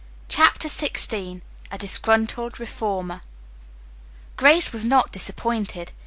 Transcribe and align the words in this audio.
CHAPTER 0.27 0.67
XVI 0.67 1.41
A 1.71 1.77
DISGRUNTLED 1.77 2.59
REFORMER 2.59 3.21
Grace 4.35 4.73
was 4.73 4.83
not 4.83 5.11
disappointed. 5.11 5.91